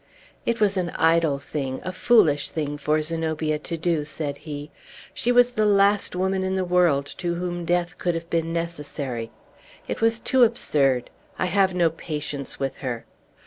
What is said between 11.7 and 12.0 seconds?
no